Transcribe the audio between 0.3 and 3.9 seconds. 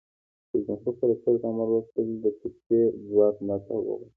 رئیس جمهور خپلو عسکرو ته امر وکړ؛ د توپچي ځواک ملاتړ